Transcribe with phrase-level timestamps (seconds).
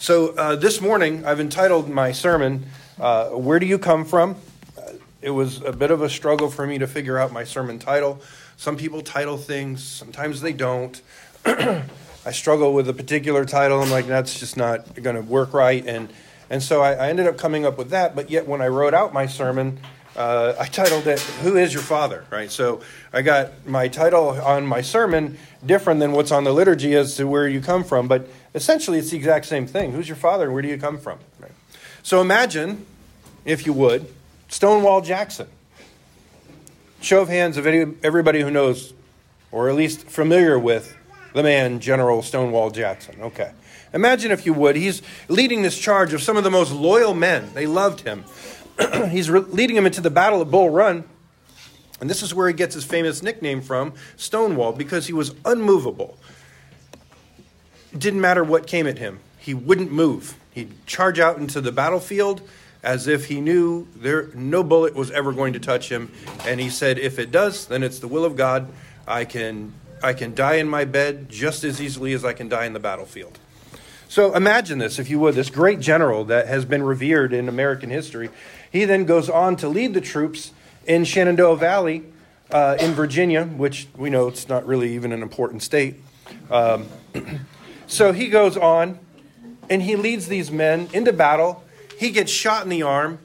[0.00, 2.66] So, uh, this morning I've entitled my sermon,
[3.00, 4.36] uh, Where Do You Come From?
[5.20, 8.20] It was a bit of a struggle for me to figure out my sermon title.
[8.56, 11.02] Some people title things, sometimes they don't.
[11.44, 13.82] I struggle with a particular title.
[13.82, 15.84] I'm like, that's just not going to work right.
[15.84, 16.08] And,
[16.48, 18.14] and so I, I, ended up coming up with that.
[18.14, 19.80] But yet, when I wrote out my sermon,
[20.14, 22.24] uh, I titled it, Who is Your Father?
[22.30, 22.52] Right?
[22.52, 27.16] So I got my title on my sermon different than what's on the liturgy as
[27.16, 28.06] to where you come from.
[28.06, 29.92] But essentially it's the exact same thing.
[29.92, 31.18] Who's your father and where do you come from?
[31.40, 31.52] Right?
[32.02, 32.86] So imagine,
[33.44, 34.12] if you would,
[34.48, 35.48] Stonewall Jackson.
[37.00, 38.92] Show of hands of any, everybody who knows,
[39.52, 40.96] or at least familiar with,
[41.34, 43.16] the man, General Stonewall Jackson.
[43.20, 43.52] Okay.
[43.94, 47.50] Imagine, if you would, he's leading this charge of some of the most loyal men.
[47.54, 48.24] They loved him.
[49.10, 51.04] he's re- leading them into the Battle of Bull Run.
[52.00, 56.18] And this is where he gets his famous nickname from, Stonewall, because he was unmovable.
[57.98, 60.36] It didn't matter what came at him, he wouldn't move.
[60.52, 62.48] He'd charge out into the battlefield
[62.80, 66.12] as if he knew there no bullet was ever going to touch him.
[66.46, 68.68] And he said if it does then it's the will of god.
[69.08, 72.66] I can i can die in my bed just as easily as i can die
[72.66, 73.40] in the battlefield.
[74.08, 77.90] So imagine this if you would this great general that has been revered in american
[77.90, 78.30] history.
[78.70, 80.52] He then goes on to lead the troops
[80.86, 82.04] in shenandoah valley
[82.52, 85.96] uh, in virginia which we know it's not really even an important state.
[86.48, 86.86] Um,
[87.88, 88.98] So he goes on
[89.68, 91.64] and he leads these men into battle.
[91.98, 93.18] He gets shot in the arm.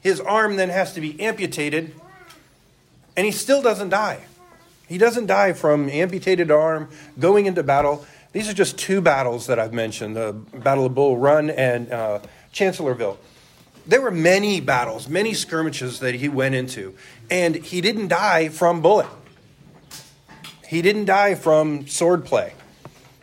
[0.00, 1.92] His arm then has to be amputated,
[3.16, 4.20] and he still doesn't die.
[4.86, 8.06] He doesn't die from amputated arm going into battle.
[8.32, 12.20] These are just two battles that I've mentioned the Battle of Bull Run and uh,
[12.52, 13.18] Chancellorsville.
[13.84, 16.94] There were many battles, many skirmishes that he went into,
[17.28, 19.08] and he didn't die from bullet.
[20.68, 22.52] He didn't die from swordplay.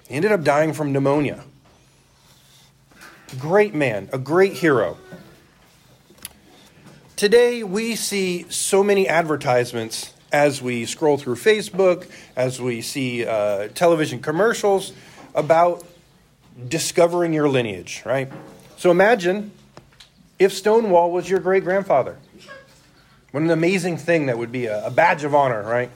[0.07, 1.43] He ended up dying from pneumonia.
[3.39, 4.97] Great man, a great hero.
[7.15, 13.69] Today, we see so many advertisements as we scroll through Facebook, as we see uh,
[13.69, 14.93] television commercials
[15.33, 15.83] about
[16.67, 18.31] discovering your lineage, right?
[18.77, 19.51] So imagine
[20.37, 22.17] if Stonewall was your great grandfather.
[23.31, 25.89] What an amazing thing that would be a, a badge of honor, right?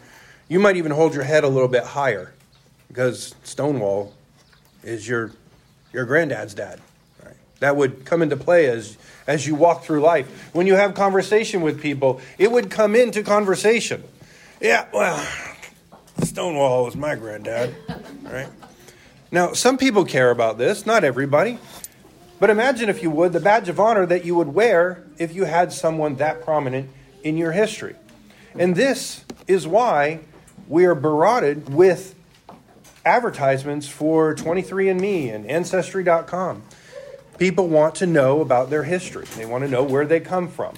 [0.47, 2.33] You might even hold your head a little bit higher
[2.87, 4.13] because Stonewall
[4.83, 5.31] is your
[5.93, 6.79] your granddad's dad.
[7.23, 7.35] Right?
[7.59, 10.49] That would come into play as as you walk through life.
[10.53, 14.03] When you have conversation with people, it would come into conversation.
[14.59, 15.23] Yeah, well,
[16.23, 17.75] Stonewall was my granddad,
[18.23, 18.47] right?
[19.31, 21.59] Now, some people care about this, not everybody.
[22.39, 25.45] But imagine, if you would, the badge of honor that you would wear if you
[25.45, 26.89] had someone that prominent
[27.23, 27.95] in your history.
[28.57, 30.19] And this is why
[30.67, 32.15] we are barotted with
[33.07, 36.61] advertisements for 23andMe and Ancestry.com.
[37.37, 40.75] People want to know about their history, they want to know where they come from.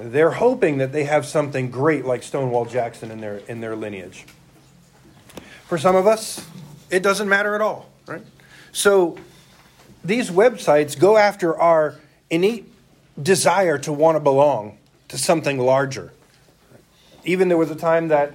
[0.00, 4.26] They're hoping that they have something great like Stonewall Jackson in their, in their lineage.
[5.66, 6.46] For some of us,
[6.88, 8.22] it doesn't matter at all, right?
[8.70, 9.18] So
[10.04, 11.96] these websites go after our
[12.30, 12.72] innate
[13.20, 16.12] desire to want to belong to something larger.
[17.24, 18.34] Even there was a time that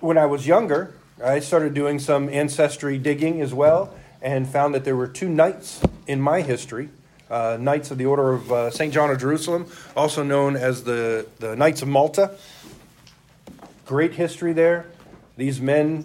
[0.00, 4.84] when I was younger, I started doing some ancestry digging as well and found that
[4.84, 6.88] there were two knights in my history.
[7.30, 8.92] Uh, Knights of the Order of uh, St.
[8.92, 12.36] John of Jerusalem, also known as the, the Knights of Malta.
[13.86, 14.86] Great history there.
[15.38, 16.04] These men,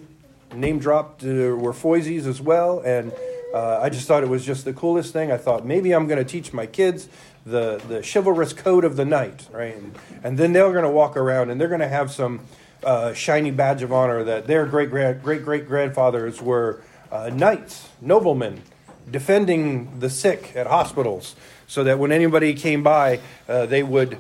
[0.56, 3.12] name dropped, uh, were Foisys as well, and
[3.54, 5.32] uh, I just thought it was just the coolest thing.
[5.32, 7.10] I thought maybe I'm going to teach my kids
[7.46, 9.76] the, the chivalrous code of the knight, right?
[9.76, 12.42] And, and then they're going to walk around and they're going to have some
[12.84, 18.62] uh, shiny badge of honor that their great great great grandfathers were uh, knights, noblemen,
[19.10, 21.36] defending the sick at hospitals,
[21.68, 24.18] so that when anybody came by, uh, they would.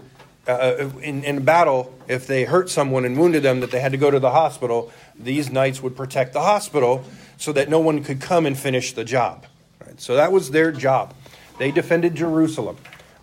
[0.47, 3.97] Uh, in, in battle, if they hurt someone and wounded them, that they had to
[3.97, 4.89] go to the hospital,
[5.19, 7.03] these knights would protect the hospital
[7.35, 9.45] so that no one could come and finish the job.
[9.85, 9.99] Right?
[9.99, 11.13] So that was their job.
[11.57, 12.77] They defended Jerusalem.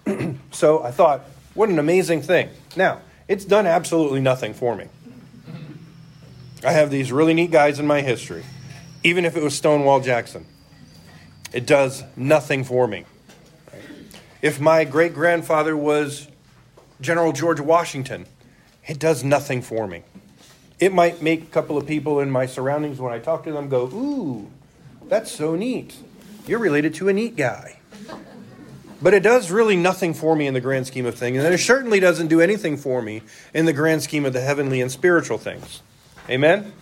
[0.52, 1.22] so I thought,
[1.54, 2.50] what an amazing thing.
[2.76, 4.88] Now, it's done absolutely nothing for me.
[6.64, 8.42] I have these really neat guys in my history,
[9.02, 10.46] even if it was Stonewall Jackson.
[11.52, 13.04] It does nothing for me.
[14.40, 16.28] If my great grandfather was
[17.00, 18.26] General George Washington,
[18.86, 20.02] it does nothing for me.
[20.80, 23.68] It might make a couple of people in my surroundings, when I talk to them,
[23.68, 24.50] go, Ooh,
[25.08, 25.94] that's so neat.
[26.46, 27.78] You're related to a neat guy.
[29.00, 31.44] But it does really nothing for me in the grand scheme of things.
[31.44, 33.22] And it certainly doesn't do anything for me
[33.52, 35.82] in the grand scheme of the heavenly and spiritual things.
[36.28, 36.72] Amen?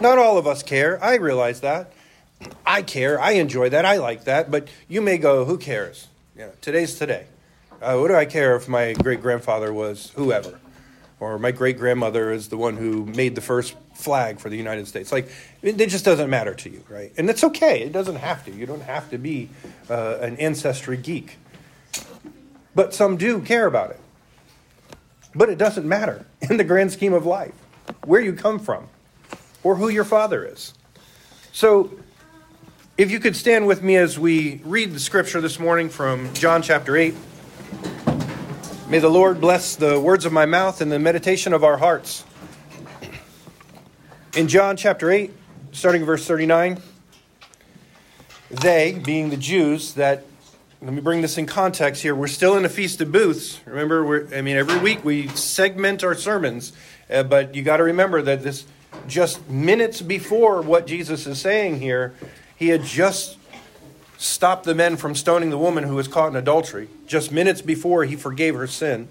[0.00, 1.02] Not all of us care.
[1.02, 1.92] I realize that.
[2.66, 3.20] I care.
[3.20, 3.84] I enjoy that.
[3.84, 4.50] I like that.
[4.50, 6.08] But you may go, who cares?
[6.36, 7.26] You know, today's today.
[7.80, 10.58] Uh, what do I care if my great grandfather was whoever?
[11.20, 14.86] Or my great grandmother is the one who made the first flag for the United
[14.88, 15.10] States.
[15.10, 15.30] Like,
[15.62, 17.12] it, it just doesn't matter to you, right?
[17.16, 17.82] And it's okay.
[17.82, 18.52] It doesn't have to.
[18.52, 19.48] You don't have to be
[19.90, 21.38] uh, an ancestry geek.
[22.74, 24.00] But some do care about it.
[25.34, 27.54] But it doesn't matter in the grand scheme of life
[28.04, 28.88] where you come from
[29.62, 30.74] or who your father is.
[31.52, 31.90] So,
[32.96, 36.62] if you could stand with me as we read the scripture this morning from John
[36.62, 37.14] chapter 8.
[38.88, 42.24] May the Lord bless the words of my mouth and the meditation of our hearts.
[44.34, 45.32] In John chapter 8,
[45.72, 46.80] starting verse 39,
[48.50, 50.24] they, being the Jews, that,
[50.80, 53.60] let me bring this in context here, we're still in the Feast of Booths.
[53.66, 56.72] Remember, I mean, every week we segment our sermons,
[57.10, 58.64] uh, but you got to remember that this
[59.06, 62.14] just minutes before what Jesus is saying here,
[62.56, 63.36] he had just
[64.16, 66.88] stopped the men from stoning the woman who was caught in adultery.
[67.06, 69.08] Just minutes before he forgave her sin.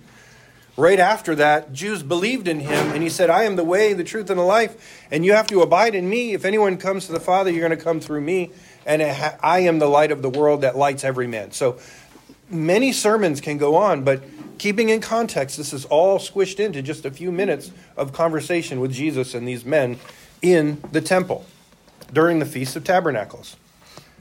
[0.75, 4.03] Right after that, Jews believed in him, and he said, I am the way, the
[4.03, 6.33] truth, and the life, and you have to abide in me.
[6.33, 8.51] If anyone comes to the Father, you're going to come through me,
[8.85, 11.51] and I am the light of the world that lights every man.
[11.51, 11.79] So
[12.51, 14.21] many sermons can go on, but
[14.59, 18.91] keeping in context, this is all squished into just a few minutes of conversation with
[18.91, 19.99] Jesus and these men
[20.41, 21.45] in the temple
[22.13, 23.55] during the Feast of Tabernacles.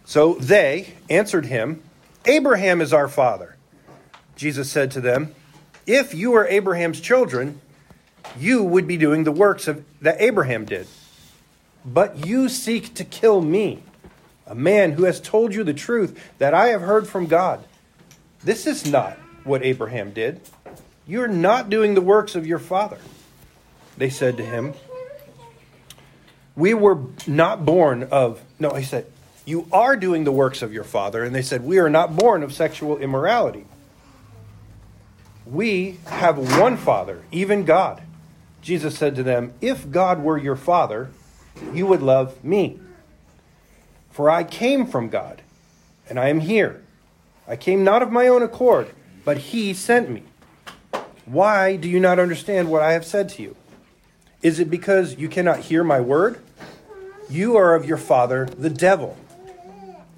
[0.04, 1.82] So they answered him,
[2.24, 3.56] Abraham is our father.
[4.36, 5.34] Jesus said to them,
[5.86, 7.60] If you were Abraham's children,
[8.38, 10.86] you would be doing the works of, that Abraham did.
[11.84, 13.82] But you seek to kill me,
[14.46, 17.64] a man who has told you the truth that I have heard from God.
[18.42, 19.16] This is not
[19.46, 20.40] what Abraham did.
[21.06, 22.98] You are not doing the works of your father.
[23.96, 24.75] They said to him,
[26.54, 29.06] we were not born of, no, he said,
[29.44, 31.22] you are doing the works of your father.
[31.22, 33.66] And they said, we are not born of sexual immorality.
[35.46, 38.02] We have one father, even God.
[38.60, 41.10] Jesus said to them, If God were your father,
[41.72, 42.81] you would love me.
[44.10, 45.43] For I came from God,
[46.08, 46.82] and I am here.
[47.46, 48.90] I came not of my own accord,
[49.26, 50.23] but he sent me.
[51.25, 53.56] Why do you not understand what I have said to you?
[54.40, 56.38] Is it because you cannot hear my word?
[57.28, 59.17] You are of your father, the devil,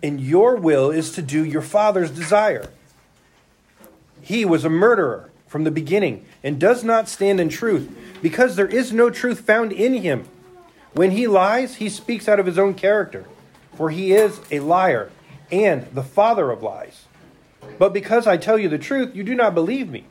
[0.03, 2.69] and your will is to do your father's desire.
[4.21, 7.91] He was a murderer from the beginning and does not stand in truth,
[8.21, 10.29] because there is no truth found in him.
[10.93, 13.25] When he lies, he speaks out of his own character,
[13.75, 15.11] for he is a liar
[15.51, 17.07] and the father of lies.
[17.79, 20.05] But because I tell you the truth, you do not believe me.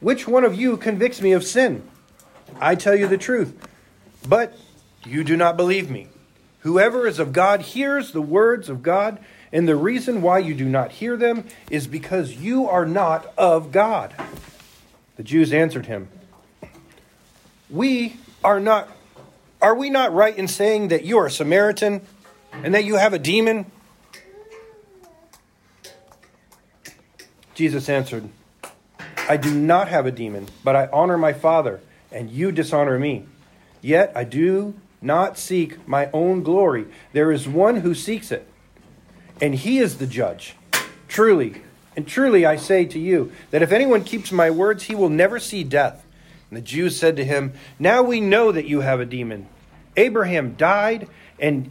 [0.00, 1.82] Which one of you convicts me of sin?
[2.60, 3.54] I tell you the truth.
[4.28, 4.56] But
[5.04, 6.08] you do not believe me.
[6.60, 9.18] Whoever is of God hears the words of God,
[9.52, 13.70] and the reason why you do not hear them is because you are not of
[13.70, 14.14] God.
[15.16, 16.08] The Jews answered him,
[17.70, 18.90] We are not
[19.60, 22.02] are we not right in saying that you are a Samaritan
[22.52, 23.66] and that you have a demon?
[27.56, 28.28] Jesus answered,
[29.30, 31.80] I do not have a demon, but I honor my Father,
[32.12, 33.24] and you dishonor me.
[33.80, 36.84] Yet I do not seek my own glory.
[37.14, 38.46] There is one who seeks it,
[39.40, 40.54] and he is the judge.
[41.08, 41.62] Truly,
[41.96, 45.38] and truly I say to you, that if anyone keeps my words, he will never
[45.38, 46.04] see death.
[46.50, 49.48] And the Jews said to him, Now we know that you have a demon.
[49.96, 51.70] Abraham died, and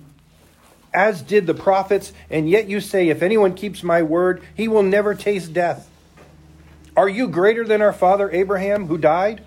[0.95, 4.83] as did the prophets, and yet you say, If anyone keeps my word, he will
[4.83, 5.89] never taste death.
[6.95, 9.43] Are you greater than our father Abraham, who died,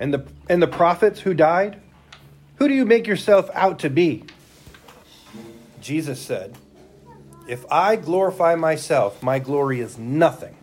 [0.00, 1.80] and the, and the prophets who died?
[2.56, 4.24] Who do you make yourself out to be?
[5.80, 6.56] Jesus said,
[7.46, 10.56] If I glorify myself, my glory is nothing.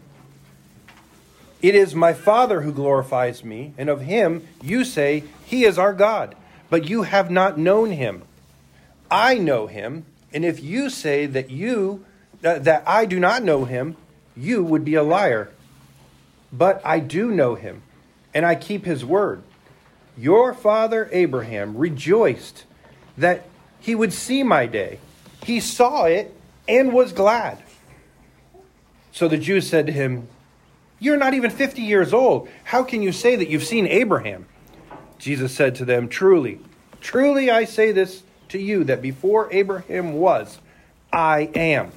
[1.62, 5.94] It is my Father who glorifies me, and of him you say, He is our
[5.94, 6.36] God,
[6.72, 8.24] but you have not known him.
[9.12, 12.06] I know him, and if you say that you
[12.40, 13.98] that I do not know him,
[14.36, 15.52] you would be a liar.
[16.52, 17.84] But I do know him,
[18.34, 19.44] and I keep his word.
[20.18, 22.64] Your father Abraham rejoiced
[23.18, 23.46] that
[23.80, 25.00] he would see my day.
[25.44, 26.34] He saw it
[26.68, 27.62] and was glad.
[29.12, 30.28] So the Jews said to him,
[31.00, 32.50] You're not even 50 years old.
[32.64, 34.48] How can you say that you've seen Abraham?
[35.20, 36.60] Jesus said to them, Truly,
[37.02, 40.60] truly I say this to you, that before Abraham was,
[41.12, 41.92] I am.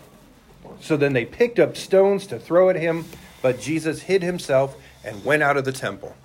[0.81, 3.05] So then they picked up stones to throw at him,
[3.43, 6.17] but Jesus hid himself and went out of the temple.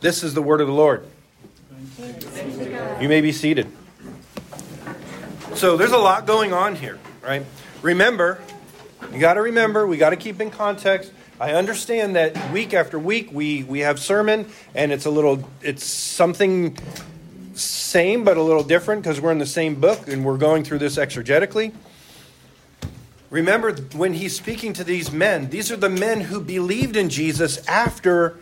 [0.00, 1.06] This is the word of the Lord.
[3.00, 3.66] You may be seated.
[5.54, 7.44] So there's a lot going on here, right?
[7.82, 8.40] Remember,
[9.12, 11.12] you got to remember, we got to keep in context.
[11.40, 15.84] I understand that week after week we, we have sermon and it's a little, it's
[15.84, 16.76] something
[17.54, 20.78] same but a little different because we're in the same book and we're going through
[20.78, 21.72] this exegetically.
[23.30, 27.66] Remember when he's speaking to these men, these are the men who believed in Jesus
[27.66, 28.38] after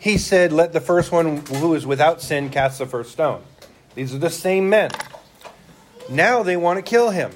[0.00, 3.42] he said, Let the first one who is without sin cast the first stone.
[3.94, 4.90] These are the same men.
[6.08, 7.32] Now they want to kill him.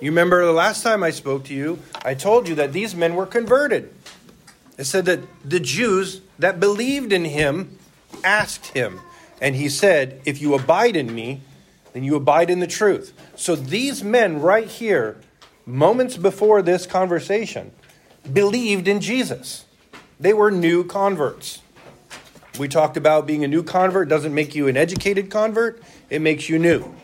[0.00, 3.14] You remember the last time I spoke to you, I told you that these men
[3.14, 3.94] were converted.
[4.76, 7.78] It said that the Jews that believed in him
[8.24, 9.00] asked him,
[9.40, 11.42] and he said, If you abide in me,
[11.92, 13.12] then you abide in the truth.
[13.36, 15.16] So these men right here,
[15.64, 17.70] moments before this conversation,
[18.32, 19.64] believed in Jesus.
[20.18, 21.60] They were new converts.
[22.58, 26.48] We talked about being a new convert doesn't make you an educated convert, it makes
[26.48, 26.94] you new.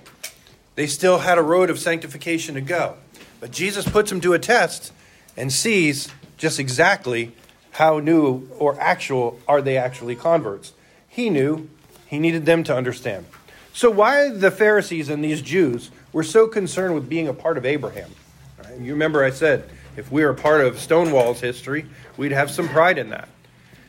[0.76, 2.96] They still had a road of sanctification to go.
[3.40, 4.92] But Jesus puts them to a test
[5.36, 7.32] and sees just exactly
[7.72, 10.72] how new or actual are they actually converts.
[11.10, 11.68] He knew,
[12.06, 13.26] he needed them to understand.
[13.74, 17.66] So, why the Pharisees and these Jews were so concerned with being a part of
[17.66, 18.10] Abraham?
[18.58, 18.78] Right?
[18.78, 21.86] You remember I said if we were part of Stonewall's history,
[22.16, 23.28] we'd have some pride in that.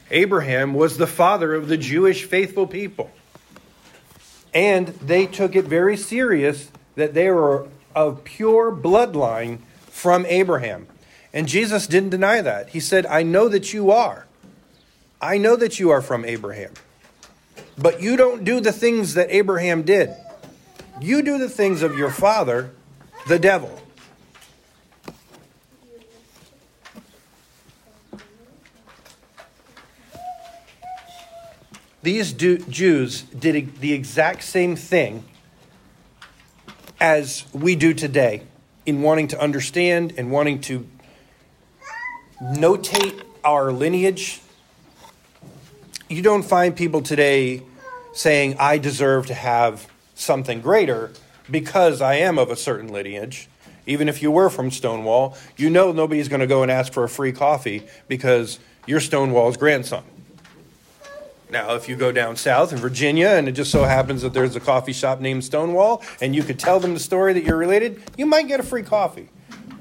[0.09, 3.09] Abraham was the father of the Jewish faithful people.
[4.53, 10.87] And they took it very serious that they were of pure bloodline from Abraham.
[11.33, 12.69] And Jesus didn't deny that.
[12.69, 14.25] He said, I know that you are.
[15.21, 16.73] I know that you are from Abraham.
[17.81, 20.13] But you don't do the things that Abraham did.
[20.99, 22.71] You do the things of your father,
[23.27, 23.79] the devil.
[32.03, 35.23] These Jews did the exact same thing
[36.99, 38.43] as we do today
[38.85, 40.87] in wanting to understand and wanting to
[42.41, 44.41] notate our lineage.
[46.09, 47.63] You don't find people today
[48.13, 51.11] saying, I deserve to have something greater
[51.49, 53.47] because I am of a certain lineage.
[53.87, 57.03] Even if you were from Stonewall, you know nobody's going to go and ask for
[57.03, 60.03] a free coffee because you're Stonewall's grandson.
[61.49, 64.55] Now, if you go down south in Virginia and it just so happens that there's
[64.55, 68.01] a coffee shop named Stonewall and you could tell them the story that you're related,
[68.17, 69.27] you might get a free coffee.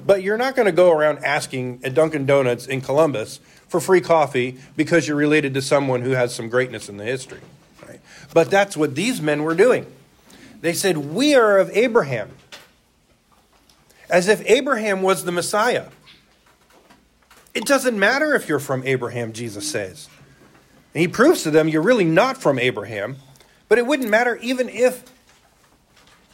[0.05, 4.01] But you're not going to go around asking at Dunkin' Donuts in Columbus for free
[4.01, 7.41] coffee because you're related to someone who has some greatness in the history.
[8.33, 9.87] But that's what these men were doing.
[10.61, 12.31] They said, We are of Abraham.
[14.09, 15.87] As if Abraham was the Messiah.
[17.55, 20.09] It doesn't matter if you're from Abraham, Jesus says.
[20.95, 23.17] And he proves to them you're really not from Abraham.
[23.69, 25.05] But it wouldn't matter even if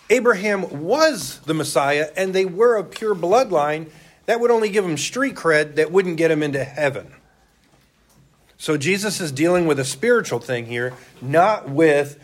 [0.09, 3.91] Abraham was the Messiah and they were a pure bloodline,
[4.27, 7.13] that would only give him street cred that wouldn't get him into heaven.
[8.59, 12.19] So Jesus is dealing with a spiritual thing here, not with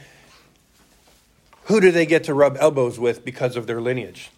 [1.65, 4.31] who do they get to rub elbows with because of their lineage.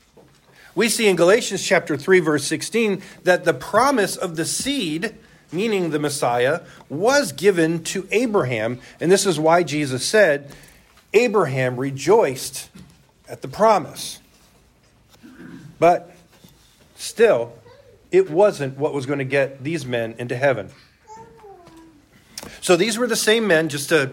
[0.75, 5.15] We see in Galatians chapter 3 verse 16 that the promise of the seed
[5.55, 8.81] meaning the Messiah, was given to Abraham.
[9.01, 10.55] And this is why Jesus said,
[11.13, 12.69] Abraham rejoiced
[13.29, 14.21] at the promise.
[15.79, 16.15] But
[16.97, 17.55] still,
[18.11, 20.71] it wasn't what was going to get these men into heaven.
[22.65, 24.13] So these were the same men just a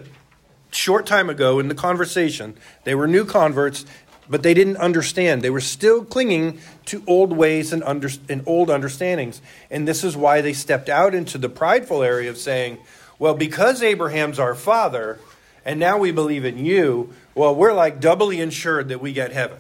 [0.72, 2.58] short time ago in the conversation.
[2.84, 3.86] They were new converts
[4.32, 5.42] but they didn't understand.
[5.42, 9.42] They were still clinging to old ways and, under, and old understandings.
[9.70, 12.78] And this is why they stepped out into the prideful area of saying,
[13.20, 15.20] well, because Abraham's our father,
[15.66, 19.58] and now we believe in you, well, we're like doubly insured that we get heaven.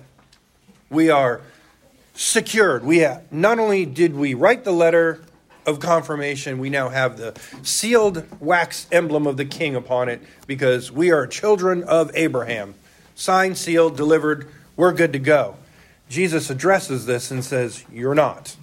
[0.89, 1.41] We are
[2.13, 2.85] secured.
[2.85, 5.21] We have, not only did we write the letter
[5.65, 10.91] of confirmation, we now have the sealed wax emblem of the king upon it because
[10.91, 12.75] we are children of Abraham.
[13.15, 15.55] Signed, sealed, delivered we're good to go.
[16.09, 18.55] Jesus addresses this and says, You're not.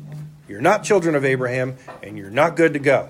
[0.49, 3.09] You're not children of Abraham, and you're not good to go.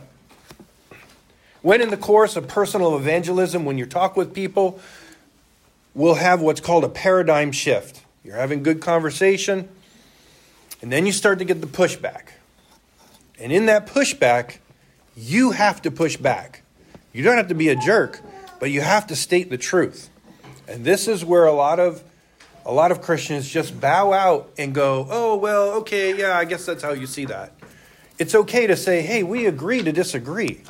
[1.63, 4.81] When in the course of personal evangelism, when you talk with people,
[5.95, 8.03] we'll have what's called a paradigm shift.
[8.25, 9.69] You're having good conversation,
[10.83, 12.33] and then you start to get the pushback.
[13.39, 14.59] And in that pushback,
[15.17, 16.63] you have to push back.
[17.13, 18.21] You don't have to be a jerk,
[18.61, 20.11] but you have to state the truth.
[20.67, 22.03] And this is where a lot of
[22.65, 26.67] a lot of Christians just bow out and go, oh, well, okay, yeah, I guess
[26.67, 27.55] that's how you see that.
[28.19, 30.61] It's okay to say, hey, we agree to disagree.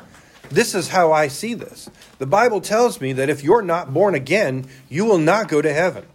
[0.48, 1.90] This is how I see this.
[2.18, 5.72] The Bible tells me that if you're not born again, you will not go to
[5.72, 6.06] heaven.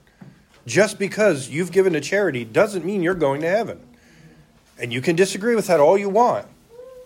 [0.66, 3.86] Just because you've given to charity doesn't mean you're going to heaven.
[4.80, 6.48] And you can disagree with that all you want.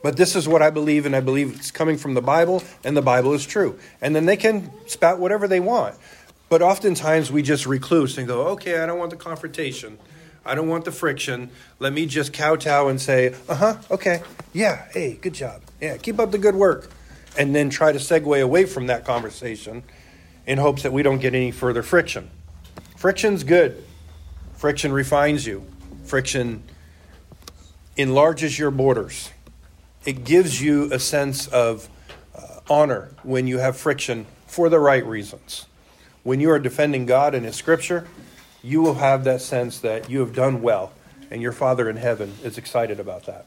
[0.03, 2.95] But this is what I believe, and I believe it's coming from the Bible, and
[2.95, 3.79] the Bible is true.
[3.99, 5.95] And then they can spout whatever they want.
[6.49, 9.97] But oftentimes we just recluse and go, okay, I don't want the confrontation.
[10.45, 11.49] I don't want the friction.
[11.79, 14.21] Let me just kowtow and say, uh huh, okay,
[14.53, 15.61] yeah, hey, good job.
[15.81, 16.89] Yeah, keep up the good work.
[17.37, 19.83] And then try to segue away from that conversation
[20.45, 22.29] in hopes that we don't get any further friction.
[22.95, 23.83] Friction's good.
[24.55, 25.65] Friction refines you.
[26.05, 26.63] Friction
[27.97, 29.31] enlarges your borders.
[30.05, 31.89] It gives you a sense of
[32.35, 35.65] uh, honor when you have friction for the right reasons.
[36.23, 38.07] When you are defending God and His Scripture,
[38.63, 40.93] you will have that sense that you have done well,
[41.31, 43.45] and your Father in heaven is excited about that.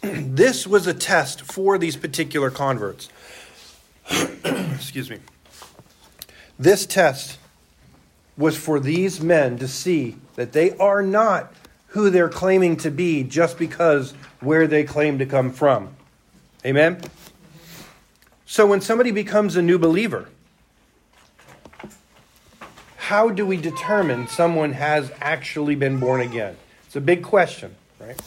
[0.00, 3.08] this was a test for these particular converts.
[4.44, 5.18] Excuse me.
[6.58, 7.38] This test
[8.36, 11.52] was for these men to see that they are not
[11.96, 15.88] who they're claiming to be just because where they claim to come from.
[16.62, 17.00] Amen?
[18.44, 20.28] So when somebody becomes a new believer,
[22.98, 26.58] how do we determine someone has actually been born again?
[26.84, 28.20] It's a big question, right?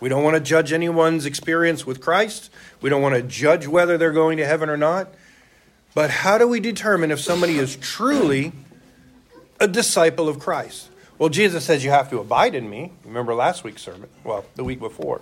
[0.00, 2.48] We don't want to judge anyone's experience with Christ.
[2.80, 5.12] We don't want to judge whether they're going to heaven or not.
[5.94, 8.52] But how do we determine if somebody is truly
[9.60, 10.88] a disciple of Christ?
[11.22, 12.90] Well, Jesus says you have to abide in me.
[13.04, 14.08] Remember last week's sermon?
[14.24, 15.20] Well, the week before.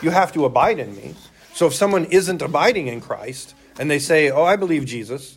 [0.00, 1.14] You have to abide in me.
[1.52, 5.36] So if someone isn't abiding in Christ and they say, "Oh, I believe Jesus,"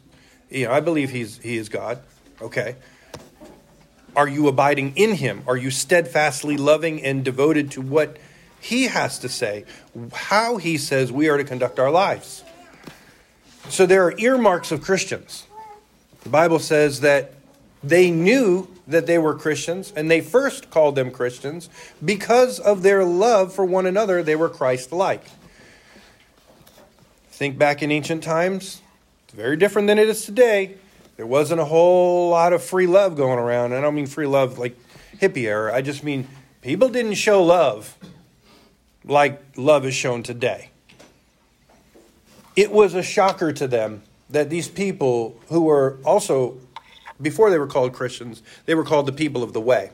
[0.50, 2.00] you know, I believe he's he is God.
[2.42, 2.78] Okay.
[4.16, 5.44] Are you abiding in him?
[5.46, 8.16] Are you steadfastly loving and devoted to what
[8.62, 9.66] he has to say?
[10.14, 12.46] How he says we are to conduct our lives?
[13.68, 15.46] So there are earmarks of Christians.
[16.22, 17.34] The Bible says that
[17.84, 21.70] they knew that they were Christians, and they first called them Christians
[22.04, 24.24] because of their love for one another.
[24.24, 25.24] They were Christ like.
[27.30, 28.82] Think back in ancient times,
[29.24, 30.76] it's very different than it is today.
[31.16, 33.74] There wasn't a whole lot of free love going around.
[33.74, 34.78] I don't mean free love like
[35.22, 36.28] hippie era, I just mean
[36.62, 37.96] people didn't show love
[39.06, 40.70] like love is shown today.
[42.56, 46.58] It was a shocker to them that these people who were also
[47.22, 49.92] before they were called Christians, they were called the people of the way.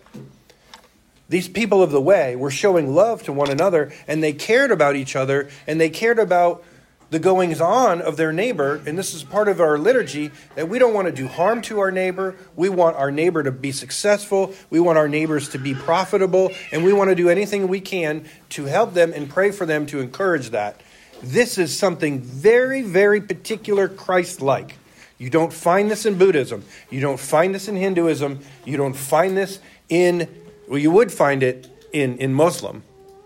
[1.28, 4.96] These people of the way were showing love to one another, and they cared about
[4.96, 6.64] each other, and they cared about
[7.10, 8.82] the goings on of their neighbor.
[8.86, 11.80] And this is part of our liturgy that we don't want to do harm to
[11.80, 12.36] our neighbor.
[12.56, 14.54] We want our neighbor to be successful.
[14.70, 16.52] We want our neighbors to be profitable.
[16.72, 19.86] And we want to do anything we can to help them and pray for them
[19.88, 20.82] to encourage that.
[21.22, 24.78] This is something very, very particular Christ like.
[25.18, 26.64] You don't find this in Buddhism.
[26.90, 28.40] You don't find this in Hinduism.
[28.66, 30.28] You don't find this in,
[30.68, 32.84] well, you would find it in, in Muslim.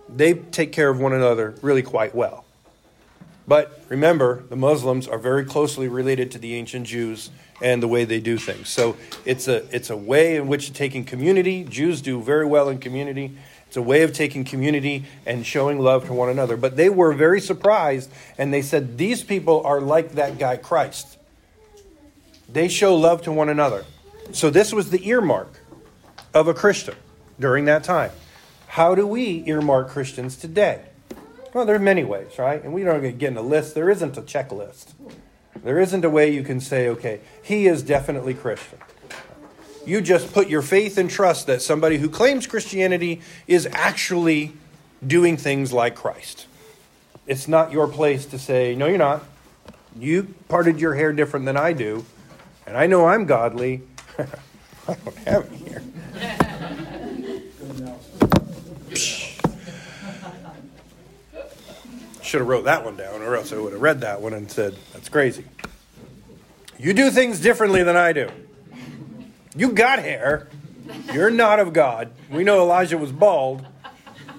[0.07, 2.45] They take care of one another really quite well.
[3.47, 8.05] But remember, the Muslims are very closely related to the ancient Jews and the way
[8.05, 8.69] they do things.
[8.69, 12.77] So it's a, it's a way in which taking community, Jews do very well in
[12.77, 13.35] community.
[13.67, 16.57] It's a way of taking community and showing love to one another.
[16.57, 21.18] But they were very surprised and they said, These people are like that guy Christ.
[22.51, 23.85] They show love to one another.
[24.31, 25.59] So this was the earmark
[26.33, 26.95] of a Christian
[27.39, 28.11] during that time.
[28.67, 30.85] How do we earmark Christians today?
[31.53, 32.63] Well, there are many ways, right?
[32.63, 33.73] And we don't get in a list.
[33.73, 34.93] There isn't a checklist.
[35.63, 38.79] There isn't a way you can say, okay, he is definitely Christian.
[39.85, 44.53] You just put your faith and trust that somebody who claims Christianity is actually
[45.05, 46.45] doing things like Christ.
[47.25, 49.23] It's not your place to say, no, you're not.
[49.97, 52.05] You parted your hair different than I do
[52.69, 53.81] and I know I'm godly.
[54.19, 55.81] I don't have it here.
[62.21, 64.49] Should have wrote that one down, or else I would have read that one and
[64.51, 65.45] said, "That's crazy."
[66.77, 68.29] You do things differently than I do.
[69.55, 70.47] You got hair.
[71.11, 72.11] You're not of God.
[72.31, 73.65] We know Elijah was bald,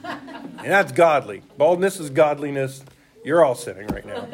[0.04, 1.42] and that's godly.
[1.58, 2.84] Baldness is godliness.
[3.24, 4.26] You're all sitting right now.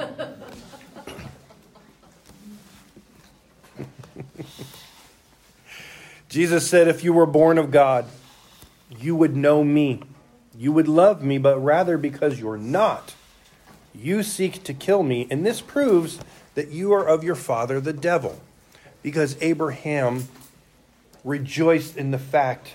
[6.37, 8.05] Jesus said, If you were born of God,
[8.91, 10.03] you would know me.
[10.55, 13.15] You would love me, but rather because you're not,
[13.95, 15.27] you seek to kill me.
[15.31, 16.19] And this proves
[16.55, 18.39] that you are of your father, the devil.
[19.03, 20.29] Because Abraham
[21.25, 22.75] rejoiced in the fact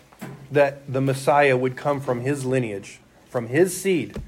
[0.50, 4.20] that the Messiah would come from his lineage, from his seed.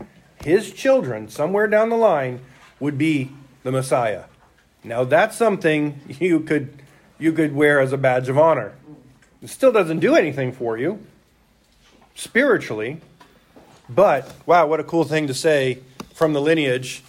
[0.43, 2.41] His children, somewhere down the line,
[2.79, 3.31] would be
[3.63, 4.25] the Messiah.
[4.83, 6.83] Now, that's something you could,
[7.17, 8.73] you could wear as a badge of honor
[9.43, 11.05] It still doesn't do anything for you
[12.15, 13.01] spiritually,
[13.89, 15.79] but wow, what a cool thing to say
[16.13, 17.03] from the lineage.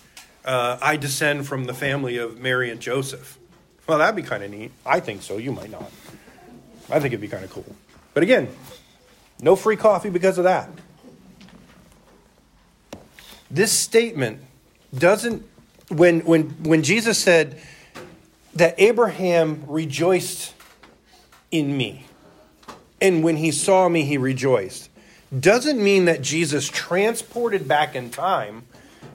[0.44, 3.38] Uh, I descend from the family of Mary and Joseph.
[3.86, 4.72] Well, that'd be kind of neat.
[4.84, 5.36] I think so.
[5.36, 5.92] You might not.
[6.90, 7.76] I think it'd be kind of cool.
[8.14, 8.48] But again,
[9.40, 10.68] no free coffee because of that.
[13.48, 14.40] This statement
[14.96, 15.46] doesn't,
[15.88, 17.60] when, when, when Jesus said
[18.54, 20.52] that Abraham rejoiced
[21.52, 22.06] in me,
[23.04, 24.88] and when he saw me, he rejoiced,
[25.38, 28.62] doesn't mean that Jesus transported back in time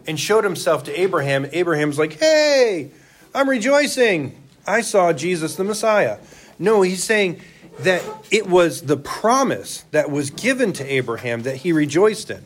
[0.06, 1.48] and showed himself to Abraham.
[1.54, 2.92] Abraham's like, hey,
[3.34, 4.40] I'm rejoicing.
[4.68, 6.20] I saw Jesus the Messiah.
[6.60, 7.42] No, he's saying
[7.80, 12.44] that it was the promise that was given to Abraham that he rejoiced in.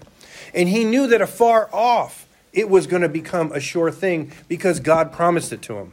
[0.54, 4.80] And he knew that afar off it was going to become a sure thing because
[4.80, 5.92] God promised it to him.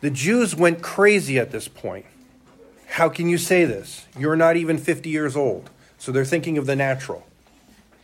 [0.00, 2.06] The Jews went crazy at this point.
[2.86, 4.06] How can you say this?
[4.18, 5.70] You're not even 50 years old.
[5.98, 7.26] So they're thinking of the natural.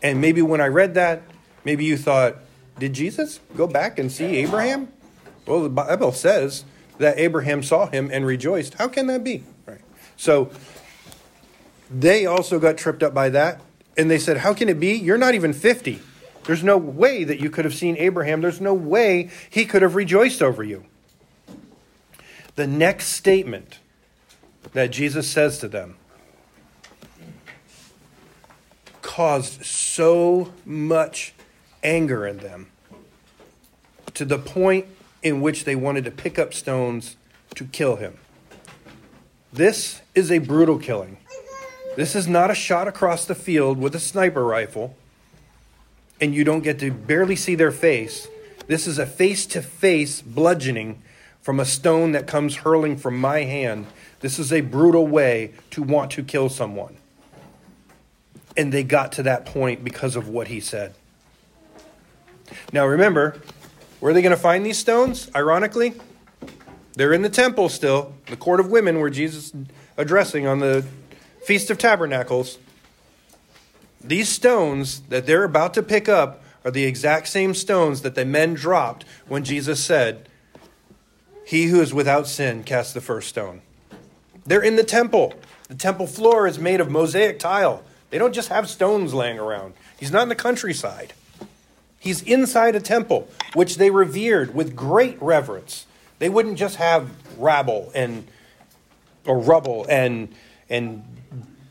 [0.03, 1.23] And maybe when I read that,
[1.65, 2.37] maybe you thought,
[2.79, 4.89] did Jesus go back and see Abraham?
[5.47, 6.65] Well, the Bible says
[6.99, 8.75] that Abraham saw him and rejoiced.
[8.75, 9.45] How can that be?
[9.67, 9.81] Right.
[10.17, 10.51] So
[11.91, 13.61] they also got tripped up by that.
[13.97, 14.95] And they said, How can it be?
[14.95, 16.01] You're not even 50.
[16.45, 18.41] There's no way that you could have seen Abraham.
[18.41, 20.85] There's no way he could have rejoiced over you.
[22.57, 23.79] The next statement
[24.73, 25.97] that Jesus says to them
[29.03, 31.35] caused so much
[31.83, 32.71] anger in them
[34.15, 34.87] to the point
[35.23, 37.17] in which they wanted to pick up stones
[37.55, 38.17] to kill him.
[39.53, 41.19] This is a brutal killing.
[41.95, 44.97] This is not a shot across the field with a sniper rifle
[46.23, 48.29] and you don't get to barely see their face.
[48.69, 51.03] This is a face to face bludgeoning
[51.43, 53.87] from a stone that comes hurling from my hand.
[54.23, 56.97] This is a brutal way to want to kill someone.
[58.57, 60.95] And they got to that point because of what he said.
[62.73, 63.41] Now remember,
[64.01, 65.31] where are they going to find these stones?
[65.35, 65.95] Ironically,
[66.95, 69.53] they're in the temple still, the court of women where Jesus
[69.97, 70.85] addressing on the
[71.45, 72.59] Feast of Tabernacles.
[74.01, 78.25] These stones that they're about to pick up are the exact same stones that the
[78.25, 80.29] men dropped when Jesus said,
[81.45, 83.63] He who is without sin cast the first stone.
[84.45, 85.35] They're in the temple.
[85.69, 87.83] The temple floor is made of mosaic tile.
[88.11, 89.75] They don't just have stones laying around.
[89.99, 91.15] He's not in the countryside.
[91.99, 95.87] He's inside a temple, which they revered with great reverence.
[96.19, 98.27] They wouldn't just have rabble and
[99.25, 100.35] or rubble and
[100.69, 101.05] and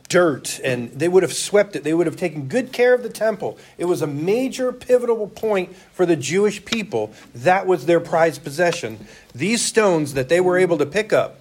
[0.07, 1.83] dirt and they would have swept it.
[1.83, 3.57] They would have taken good care of the temple.
[3.77, 7.11] It was a major pivotal point for the Jewish people.
[7.35, 9.05] That was their prized possession.
[9.35, 11.40] These stones that they were able to pick up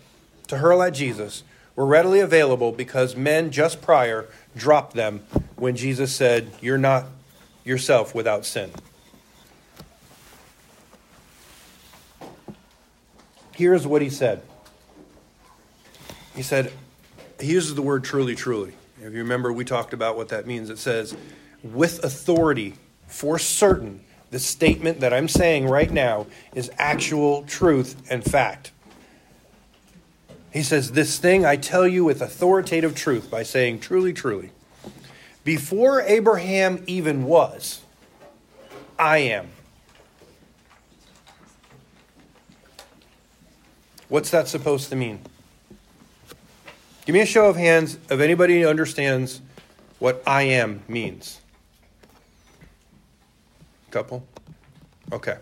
[0.50, 1.42] to hurl at Jesus
[1.74, 5.24] were readily available because men just prior dropped them
[5.56, 7.06] when Jesus said, "You're not
[7.64, 8.70] yourself without sin.
[13.54, 14.42] Here's what he said.
[16.34, 16.72] He said,
[17.38, 18.72] he uses the word truly, truly.
[18.98, 20.70] If you remember, we talked about what that means.
[20.70, 21.14] It says,
[21.62, 22.74] with authority,
[23.06, 28.72] for certain, the statement that I'm saying right now is actual truth and fact.
[30.52, 34.50] He says, This thing I tell you with authoritative truth by saying truly, truly.
[35.44, 37.80] Before Abraham even was,
[38.98, 39.48] I am.
[44.08, 45.20] What's that supposed to mean?
[47.06, 49.40] Give me a show of hands of anybody who understands
[49.98, 51.40] what I am means.
[53.90, 54.26] Couple?
[55.12, 55.36] Okay.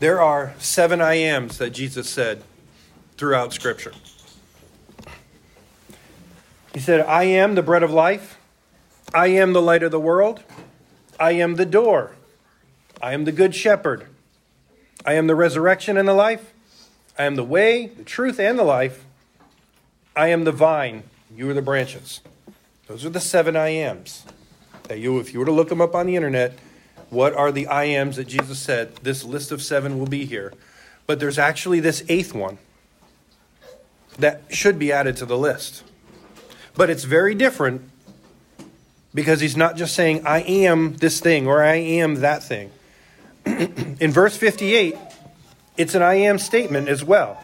[0.00, 2.44] There are seven I ams that Jesus said
[3.16, 3.92] throughout Scripture.
[6.72, 8.38] He said, I am the bread of life.
[9.12, 10.42] I am the light of the world.
[11.18, 12.12] I am the door.
[13.02, 14.06] I am the good shepherd.
[15.04, 16.52] I am the resurrection and the life.
[17.18, 19.04] I am the way, the truth, and the life.
[20.14, 21.02] I am the vine.
[21.34, 22.20] You are the branches.
[22.86, 24.24] Those are the seven I ams.
[24.84, 26.56] That you, if you were to look them up on the internet,
[27.10, 28.96] what are the I ams that Jesus said?
[28.96, 30.52] This list of seven will be here.
[31.06, 32.58] But there's actually this eighth one
[34.18, 35.84] that should be added to the list.
[36.74, 37.82] But it's very different
[39.14, 42.70] because he's not just saying, I am this thing or I am that thing.
[43.46, 44.96] In verse 58,
[45.76, 47.42] it's an I am statement as well.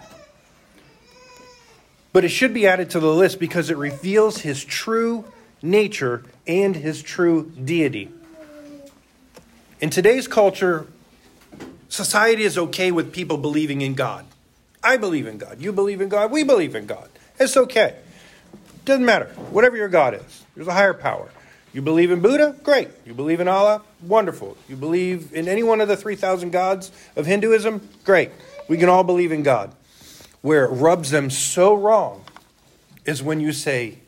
[2.12, 5.24] But it should be added to the list because it reveals his true
[5.62, 8.10] nature and his true deity.
[9.80, 10.86] In today's culture,
[11.88, 14.24] society is okay with people believing in God.
[14.82, 15.60] I believe in God.
[15.60, 16.30] You believe in God.
[16.30, 17.08] We believe in God.
[17.40, 17.96] It's okay.
[18.84, 19.26] Doesn't matter.
[19.50, 21.30] Whatever your God is, there's a higher power.
[21.72, 22.54] You believe in Buddha?
[22.62, 22.88] Great.
[23.04, 23.82] You believe in Allah?
[24.02, 24.56] Wonderful.
[24.68, 27.88] You believe in any one of the 3,000 gods of Hinduism?
[28.04, 28.30] Great.
[28.68, 29.74] We can all believe in God.
[30.40, 32.24] Where it rubs them so wrong
[33.04, 33.98] is when you say,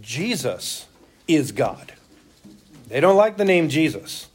[0.00, 0.86] Jesus
[1.26, 1.94] is God.
[2.88, 4.28] They don't like the name Jesus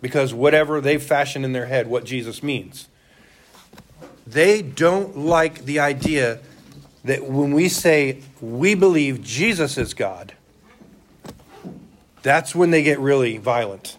[0.00, 2.88] because whatever they've fashioned in their head what Jesus means.
[4.26, 6.40] They don't like the idea
[7.04, 10.34] that when we say we believe Jesus is God,
[12.22, 13.98] that's when they get really violent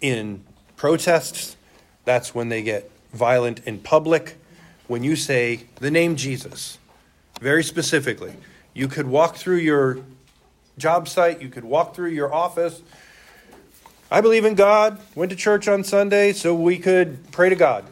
[0.00, 0.44] in
[0.76, 1.56] protests.
[2.04, 4.36] That's when they get violent in public.
[4.86, 6.78] When you say the name Jesus,
[7.40, 8.34] very specifically,
[8.72, 9.98] you could walk through your
[10.78, 12.82] job site, you could walk through your office.
[14.14, 17.84] I believe in God, went to church on Sunday so we could pray to God.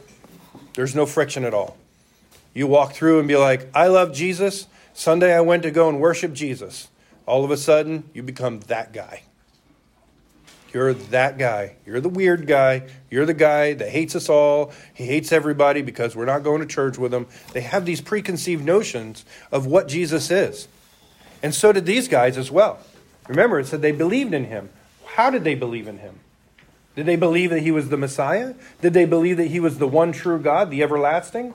[0.75, 1.77] There's no friction at all.
[2.55, 4.69] You walk through and be like, I love Jesus.
[4.95, 6.87] Sunday I went to go and worship Jesus.
[7.27, 9.25] All of a sudden, you become that guy.
[10.73, 11.75] You're that guy.
[11.85, 12.89] You're the weird guy.
[13.11, 14.73] You're the guy that hates us all.
[14.95, 17.27] He hates everybody because we're not going to church with him.
[17.53, 20.69] They have these preconceived notions of what Jesus is.
[21.43, 22.79] And so did these guys as well.
[23.27, 24.69] Remember, it said they believed in him.
[25.15, 26.21] How did they believe in him?
[26.97, 28.55] Did they believe that he was the Messiah?
[28.81, 31.53] Did they believe that he was the one true God, the everlasting?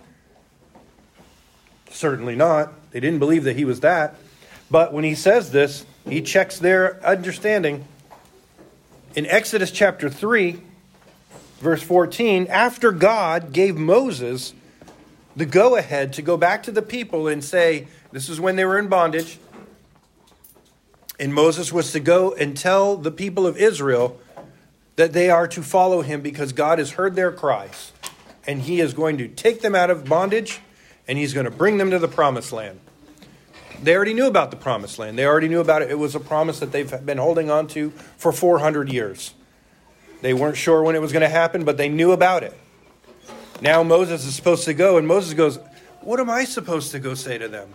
[1.90, 2.74] Certainly not.
[2.92, 4.16] They didn't believe that he was that.
[4.70, 7.86] But when he says this, he checks their understanding.
[9.16, 10.62] In Exodus chapter 3,
[11.60, 14.54] verse 14, after God gave Moses
[15.36, 18.66] the go ahead to go back to the people and say, This is when they
[18.66, 19.40] were in bondage.
[21.20, 24.20] And Moses was to go and tell the people of Israel
[24.96, 27.92] that they are to follow him because God has heard their cries.
[28.46, 30.60] And he is going to take them out of bondage
[31.08, 32.80] and he's going to bring them to the promised land.
[33.82, 35.18] They already knew about the promised land.
[35.18, 35.92] They already knew about it.
[35.92, 39.34] It was a promise that they've been holding on to for 400 years.
[40.22, 42.58] They weren't sure when it was going to happen, but they knew about it.
[43.62, 45.60] Now Moses is supposed to go, and Moses goes,
[46.02, 47.74] What am I supposed to go say to them?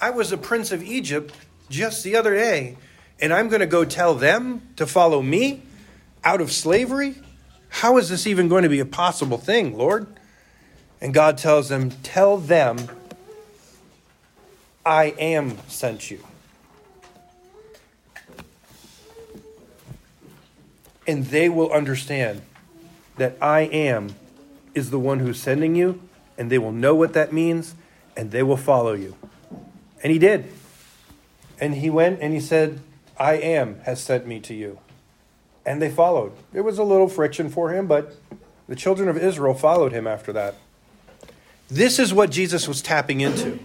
[0.00, 1.32] I was a prince of Egypt
[1.70, 2.76] just the other day,
[3.20, 5.62] and I'm going to go tell them to follow me
[6.22, 7.14] out of slavery?
[7.68, 10.06] How is this even going to be a possible thing, Lord?
[11.00, 12.78] And God tells them, Tell them,
[14.84, 16.24] I am sent you.
[21.06, 22.42] And they will understand
[23.16, 24.14] that I am
[24.74, 26.00] is the one who's sending you,
[26.38, 27.74] and they will know what that means,
[28.16, 29.16] and they will follow you.
[30.02, 30.50] And he did.
[31.60, 32.80] And he went and he said,
[33.18, 34.78] I am has sent me to you.
[35.66, 36.32] And they followed.
[36.54, 38.16] It was a little friction for him, but
[38.66, 40.54] the children of Israel followed him after that.
[41.68, 43.58] This is what Jesus was tapping into.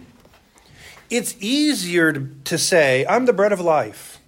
[1.10, 2.12] It's easier
[2.43, 4.19] to, say, I'm the bread of life.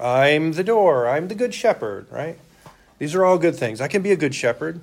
[0.00, 1.06] I'm the door.
[1.06, 2.38] I'm the good shepherd, right?
[2.98, 3.80] These are all good things.
[3.80, 4.80] I can be a good shepherd.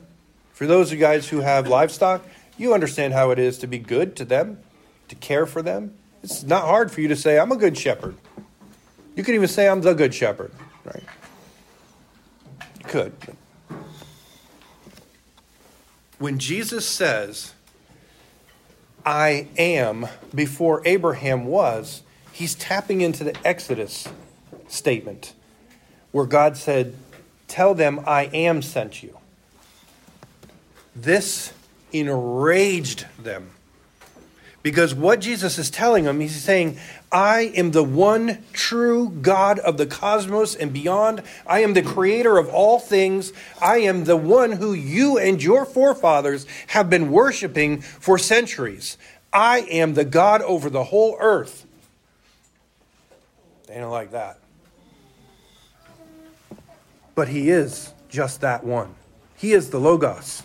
[0.54, 2.24] For those of you guys who have livestock,
[2.58, 4.60] you understand how it is to be good to them,
[5.08, 5.96] to care for them.
[6.24, 8.16] It's not hard for you to say, I'm a good shepherd.
[9.16, 10.52] You could even say, I'm the good shepherd,
[10.86, 11.04] right?
[12.80, 13.14] You could.
[16.20, 17.54] When Jesus says,
[19.06, 24.08] I am before Abraham was, he's tapping into the Exodus
[24.68, 25.34] statement
[26.12, 26.96] where God said,
[27.48, 29.18] Tell them I am sent you.
[30.96, 31.54] This
[31.92, 33.50] enraged them.
[34.62, 36.78] Because what Jesus is telling them, he's saying,
[37.12, 41.24] I am the one true God of the cosmos and beyond.
[41.48, 43.32] I am the creator of all things.
[43.62, 48.98] I am the one who you and your forefathers have been worshiping for centuries.
[49.32, 51.66] I am the God over the whole earth.
[53.68, 54.40] They don't like that.
[57.16, 58.96] But he is just that one.
[59.38, 60.44] He is the Logos.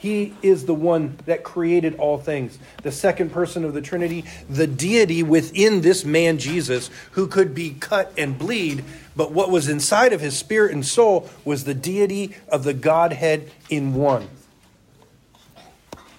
[0.00, 4.66] He is the one that created all things, the second person of the Trinity, the
[4.66, 8.82] deity within this man Jesus, who could be cut and bleed,
[9.14, 13.50] but what was inside of his spirit and soul was the deity of the Godhead
[13.68, 14.30] in one.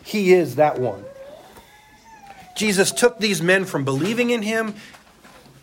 [0.03, 1.03] He is that one.
[2.55, 4.75] Jesus took these men from believing in him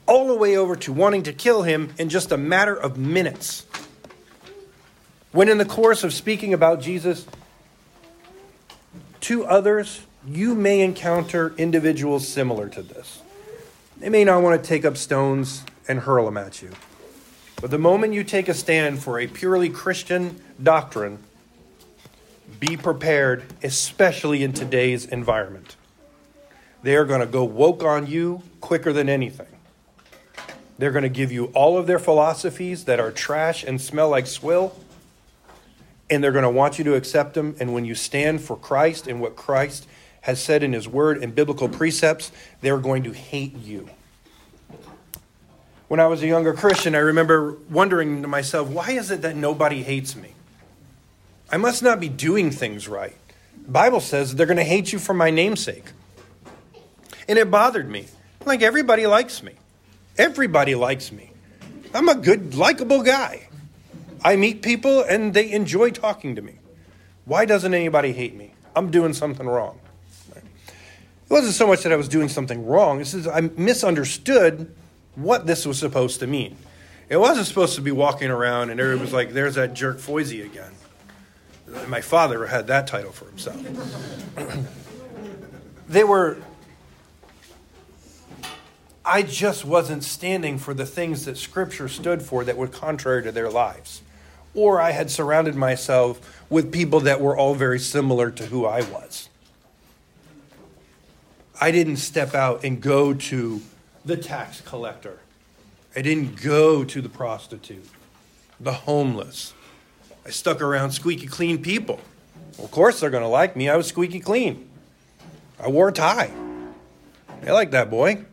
[0.08, 3.64] all the way over to wanting to kill him in just a matter of minutes.
[5.30, 7.24] When, in the course of speaking about Jesus,
[9.22, 13.22] to others, you may encounter individuals similar to this.
[13.98, 16.70] They may not want to take up stones and hurl them at you.
[17.60, 21.18] But the moment you take a stand for a purely Christian doctrine,
[22.60, 25.76] be prepared, especially in today's environment.
[26.82, 29.46] They are going to go woke on you quicker than anything.
[30.78, 34.28] They're going to give you all of their philosophies that are trash and smell like
[34.28, 34.76] swill,
[36.10, 37.56] and they're going to want you to accept them.
[37.60, 39.86] And when you stand for Christ and what Christ
[40.22, 43.88] has said in His Word and biblical precepts, they're going to hate you.
[45.88, 49.36] When I was a younger Christian, I remember wondering to myself, why is it that
[49.36, 50.34] nobody hates me?
[51.50, 53.16] I must not be doing things right.
[53.64, 55.84] The Bible says they're going to hate you for my namesake.
[57.26, 58.06] And it bothered me.
[58.44, 59.52] Like everybody likes me.
[60.18, 61.30] Everybody likes me.
[61.94, 63.47] I'm a good, likable guy.
[64.24, 66.58] I meet people and they enjoy talking to me.
[67.24, 68.54] Why doesn't anybody hate me?
[68.74, 69.78] I'm doing something wrong.
[70.34, 70.44] It
[71.28, 74.74] wasn't so much that I was doing something wrong, it's I misunderstood
[75.14, 76.56] what this was supposed to mean.
[77.08, 80.44] It wasn't supposed to be walking around and everybody was like, there's that jerk Foisy
[80.44, 80.72] again.
[81.86, 83.62] My father had that title for himself.
[85.88, 86.38] they were.
[89.04, 93.32] I just wasn't standing for the things that Scripture stood for that were contrary to
[93.32, 94.02] their lives.
[94.54, 98.82] Or I had surrounded myself with people that were all very similar to who I
[98.82, 99.28] was.
[101.60, 103.60] I didn't step out and go to
[104.04, 105.18] the tax collector.
[105.94, 107.88] I didn't go to the prostitute,
[108.60, 109.52] the homeless,
[110.28, 111.98] I stuck around squeaky clean people.
[112.58, 113.70] Well, of course, they're going to like me.
[113.70, 114.68] I was squeaky clean.
[115.58, 116.30] I wore a tie.
[117.40, 118.26] They like that boy.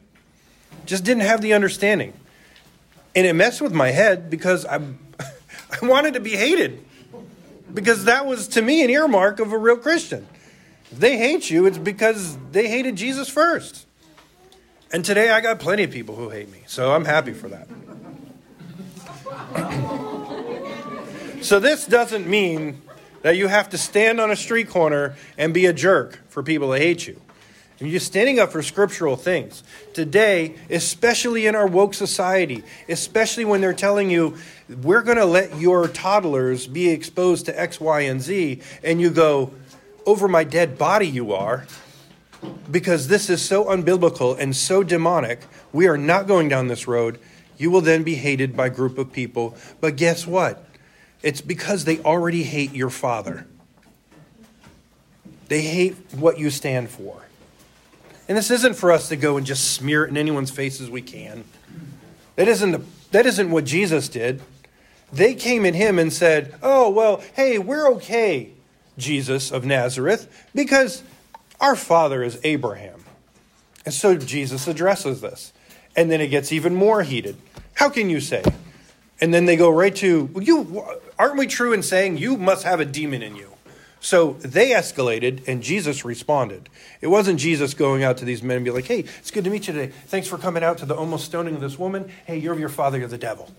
[0.85, 2.11] Just didn't have the understanding.
[3.15, 4.81] And it messed with my head because I,
[5.81, 6.83] I wanted to be hated.
[7.73, 10.27] Because that was, to me, an earmark of a real Christian.
[10.91, 13.85] If they hate you, it's because they hated Jesus first.
[14.91, 16.63] And today I got plenty of people who hate me.
[16.67, 17.67] So I'm happy for that.
[21.41, 22.81] So this doesn't mean
[23.21, 26.73] that you have to stand on a street corner and be a jerk for people
[26.73, 27.21] to hate you.
[27.79, 29.63] And you're standing up for scriptural things.
[29.93, 34.37] Today, especially in our woke society, especially when they're telling you,
[34.81, 39.09] we're going to let your toddlers be exposed to X, Y, and Z, and you
[39.09, 39.51] go,
[40.05, 41.65] over my dead body you are,
[42.69, 45.41] because this is so unbiblical and so demonic,
[45.73, 47.19] we are not going down this road.
[47.57, 49.57] You will then be hated by a group of people.
[49.81, 50.65] But guess what?
[51.23, 53.47] It's because they already hate your father.
[55.47, 57.24] They hate what you stand for.
[58.27, 60.89] And this isn't for us to go and just smear it in anyone's face as
[60.89, 61.43] we can.
[62.35, 64.41] That isn't, the, that isn't what Jesus did.
[65.13, 68.49] They came at him and said, Oh, well, hey, we're okay,
[68.97, 71.03] Jesus of Nazareth, because
[71.61, 73.03] our father is Abraham.
[73.85, 75.53] And so Jesus addresses this.
[75.95, 77.37] And then it gets even more heated.
[77.75, 78.43] How can you say?
[79.21, 80.83] And then they go right to, well, you
[81.17, 83.54] aren't we true in saying you must have a demon in you?
[84.05, 86.69] So they escalated, and Jesus responded.
[87.01, 89.49] It wasn't Jesus going out to these men and be like, hey, it's good to
[89.49, 89.91] meet you today.
[90.05, 92.11] Thanks for coming out to the almost stoning of this woman.
[92.27, 93.49] Hey, you're your father, you're the devil.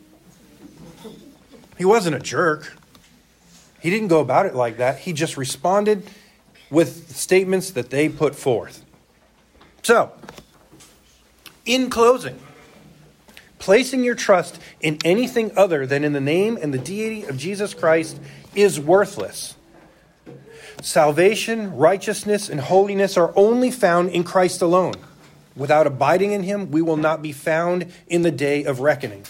[1.77, 2.77] He wasn't a jerk.
[3.81, 5.01] He didn't go about it like that.
[5.01, 6.09] He just responded
[6.71, 8.85] with statements that they put forth.
[9.83, 10.13] So,
[11.65, 12.39] in closing,
[13.59, 17.75] Placing your trust in anything other than in the name and the deity of Jesus
[17.75, 18.21] Christ
[18.55, 19.56] is worthless.
[20.83, 24.95] Salvation, righteousness, and holiness are only found in Christ alone.
[25.57, 29.25] Without abiding in him, we will not be found in the day of reckoning.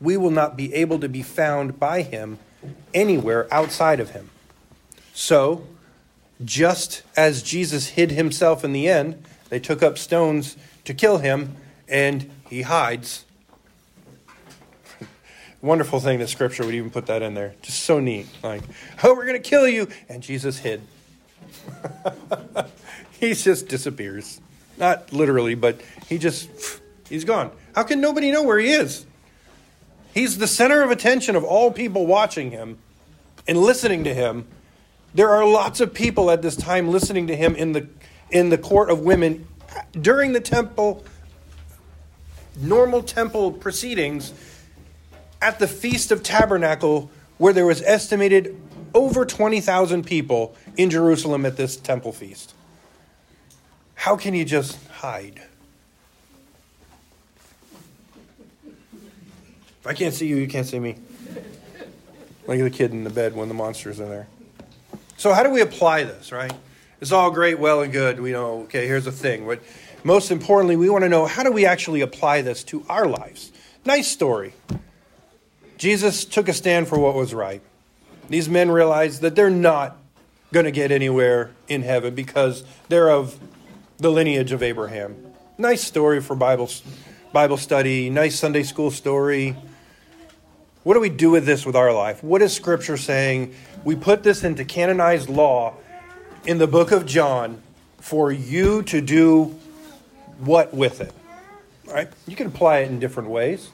[0.00, 2.38] We will not be able to be found by him
[2.92, 4.30] anywhere outside of him.
[5.14, 5.66] So,
[6.44, 11.56] just as Jesus hid himself in the end, they took up stones to kill him,
[11.88, 13.24] and he hides
[15.60, 17.54] wonderful thing that scripture would even put that in there.
[17.62, 18.26] Just so neat.
[18.42, 18.62] Like,
[19.02, 19.88] oh, we're going to kill you.
[20.08, 20.82] And Jesus hid.
[23.12, 24.40] he just disappears.
[24.76, 26.48] Not literally, but he just,
[27.08, 27.50] he's gone.
[27.74, 29.06] How can nobody know where he is?
[30.14, 32.78] He's the center of attention of all people watching him
[33.46, 34.46] and listening to him.
[35.14, 37.88] There are lots of people at this time listening to him in the,
[38.30, 39.46] in the court of women
[40.00, 41.04] during the temple,
[42.56, 44.32] normal temple proceedings
[45.40, 48.60] at the Feast of Tabernacle, where there was estimated
[48.94, 52.54] over 20,000 people in Jerusalem at this temple feast.
[53.94, 55.42] How can you just hide?
[59.80, 60.96] If I can't see you, you can't see me.
[62.46, 64.26] Like the kid in the bed when the monsters are there.
[65.18, 66.52] So, how do we apply this, right?
[67.00, 68.20] It's all great, well, and good.
[68.20, 69.46] We know, okay, here's the thing.
[69.46, 69.60] But
[70.02, 73.52] most importantly, we want to know how do we actually apply this to our lives?
[73.84, 74.54] Nice story.
[75.78, 77.62] Jesus took a stand for what was right.
[78.28, 79.96] These men realized that they're not
[80.52, 83.38] going to get anywhere in heaven because they're of
[83.98, 85.16] the lineage of Abraham.
[85.56, 86.68] Nice story for Bible,
[87.32, 89.56] Bible study, nice Sunday school story.
[90.82, 92.24] What do we do with this with our life?
[92.24, 93.54] What is Scripture saying?
[93.84, 95.74] We put this into canonized law
[96.44, 97.62] in the book of John
[97.98, 99.56] for you to do
[100.40, 101.12] what with it?
[101.84, 102.08] Right?
[102.26, 103.70] You can apply it in different ways.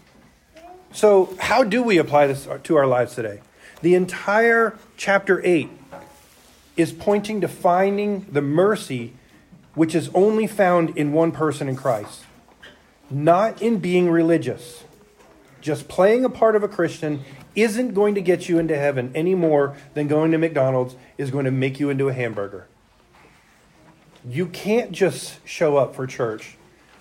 [0.94, 3.40] So, how do we apply this to our lives today?
[3.82, 5.68] The entire chapter 8
[6.76, 9.12] is pointing to finding the mercy
[9.74, 12.22] which is only found in one person in Christ,
[13.10, 14.84] not in being religious.
[15.60, 17.24] Just playing a part of a Christian
[17.56, 21.44] isn't going to get you into heaven any more than going to McDonald's is going
[21.44, 22.68] to make you into a hamburger.
[24.24, 26.56] You can't just show up for church.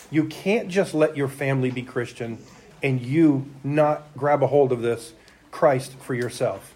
[0.10, 2.40] You can't just let your family be Christian
[2.84, 5.14] and you not grab a hold of this
[5.50, 6.74] Christ for yourself.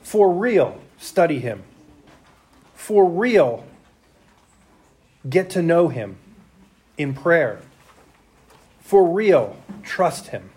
[0.00, 1.64] For real, study him.
[2.74, 3.66] For real,
[5.28, 6.16] get to know him
[6.96, 7.60] in prayer.
[8.80, 10.50] For real, trust him.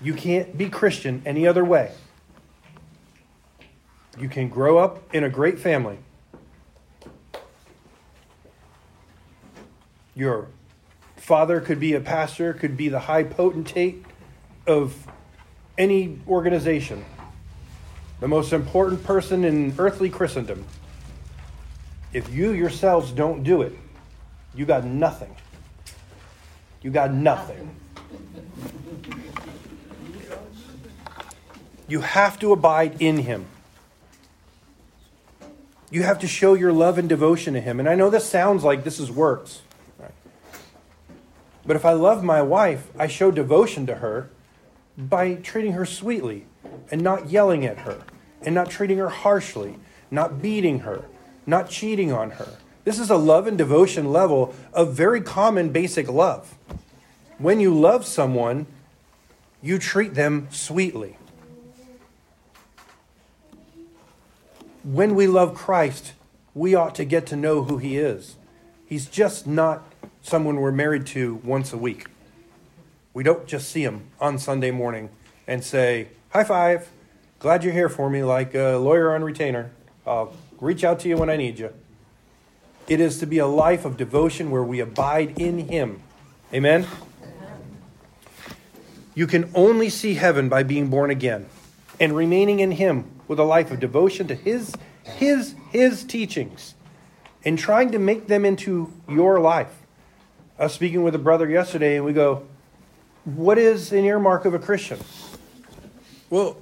[0.00, 1.92] You can't be Christian any other way.
[4.18, 5.98] You can grow up in a great family.
[10.14, 10.48] Your
[11.20, 14.04] father could be a pastor, could be the high potentate
[14.66, 15.06] of
[15.76, 17.04] any organization,
[18.20, 20.64] the most important person in earthly Christendom.
[22.12, 23.74] If you yourselves don't do it,
[24.54, 25.36] you got nothing.
[26.82, 27.76] You got nothing.
[31.86, 33.46] You have to abide in Him.
[35.90, 37.78] You have to show your love and devotion to Him.
[37.78, 39.62] And I know this sounds like this is works.
[41.70, 44.28] But if I love my wife, I show devotion to her
[44.98, 46.46] by treating her sweetly
[46.90, 48.02] and not yelling at her
[48.42, 49.78] and not treating her harshly,
[50.10, 51.04] not beating her,
[51.46, 52.56] not cheating on her.
[52.82, 56.58] This is a love and devotion level of very common basic love.
[57.38, 58.66] When you love someone,
[59.62, 61.18] you treat them sweetly.
[64.82, 66.14] when we love Christ,
[66.52, 68.34] we ought to get to know who he is.
[68.86, 69.84] He's just not
[70.22, 72.06] someone we're married to once a week.
[73.12, 75.10] We don't just see him on Sunday morning
[75.46, 76.88] and say, High five,
[77.38, 79.70] glad you're here for me, like a lawyer on retainer.
[80.06, 81.72] I'll reach out to you when I need you.
[82.88, 86.02] It is to be a life of devotion where we abide in him.
[86.52, 86.86] Amen?
[89.14, 91.46] You can only see heaven by being born again
[91.98, 96.74] and remaining in him with a life of devotion to his his his teachings
[97.44, 99.79] and trying to make them into your life.
[100.60, 102.42] I was speaking with a brother yesterday and we go,
[103.24, 105.00] What is an earmark of a Christian?
[106.28, 106.58] Well,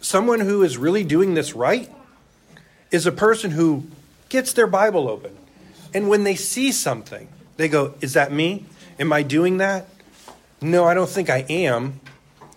[0.00, 1.92] someone who is really doing this right
[2.90, 3.84] is a person who
[4.30, 5.36] gets their Bible open.
[5.92, 8.64] And when they see something, they go, Is that me?
[8.98, 9.86] Am I doing that?
[10.62, 12.00] No, I don't think I am.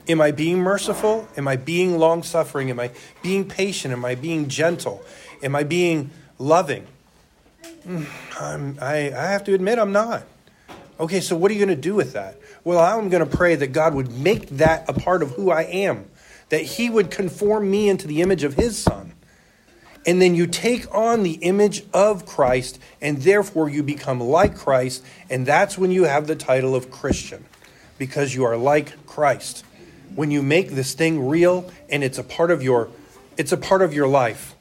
[0.07, 1.27] Am I being merciful?
[1.35, 2.69] Am I being long suffering?
[2.69, 2.91] Am I
[3.21, 3.91] being patient?
[3.91, 5.03] Am I being gentle?
[5.43, 6.87] Am I being loving?
[7.83, 8.03] Hmm,
[8.39, 10.23] I'm, I, I have to admit, I'm not.
[11.01, 12.39] Okay, so what are you going to do with that?
[12.63, 15.63] Well, I'm going to pray that God would make that a part of who I
[15.63, 16.05] am,
[16.49, 19.13] that He would conform me into the image of His Son.
[20.05, 25.03] And then you take on the image of Christ, and therefore you become like Christ,
[25.27, 27.45] and that's when you have the title of Christian,
[27.97, 29.65] because you are like Christ
[30.15, 32.89] when you make this thing real and it's a part of your
[33.37, 34.55] it's a part of your life.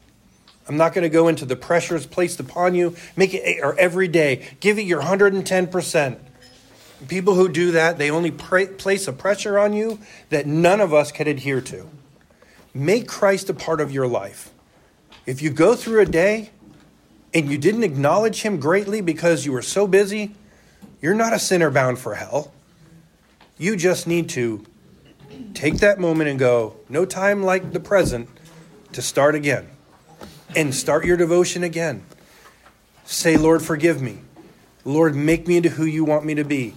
[0.68, 2.94] I'm not going to go into the pressures placed upon you.
[3.16, 4.48] Make it or every day.
[4.60, 6.18] Give it your 110%.
[7.08, 9.98] People who do that, they only place a pressure on you
[10.28, 11.88] that none of us can adhere to.
[12.74, 14.50] Make Christ a part of your life.
[15.26, 16.50] If you go through a day
[17.32, 20.34] and you didn't acknowledge him greatly because you were so busy,
[21.00, 22.52] you're not a sinner bound for hell.
[23.58, 24.64] You just need to
[25.54, 28.28] take that moment and go, no time like the present
[28.92, 29.68] to start again
[30.56, 32.04] and start your devotion again.
[33.04, 34.18] Say, Lord, forgive me.
[34.84, 36.74] Lord, make me into who you want me to be.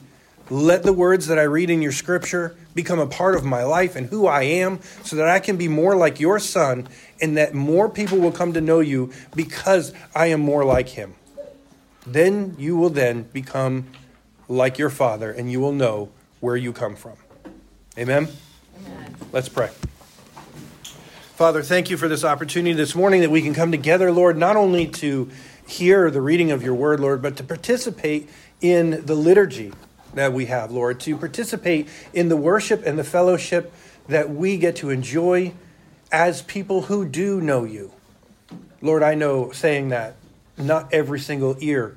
[0.49, 3.95] Let the words that I read in your scripture become a part of my life
[3.95, 6.87] and who I am so that I can be more like your son
[7.21, 11.15] and that more people will come to know you because I am more like him.
[12.05, 13.87] Then you will then become
[14.49, 16.09] like your father and you will know
[16.41, 17.13] where you come from.
[17.97, 18.27] Amen.
[19.31, 19.69] Let's pray.
[21.35, 24.55] Father, thank you for this opportunity this morning that we can come together, Lord, not
[24.55, 25.31] only to
[25.65, 28.29] hear the reading of your word, Lord, but to participate
[28.61, 29.71] in the liturgy
[30.14, 33.74] that we have, Lord, to participate in the worship and the fellowship
[34.07, 35.53] that we get to enjoy
[36.11, 37.91] as people who do know you.
[38.82, 40.16] Lord, I know saying that
[40.57, 41.95] not every single ear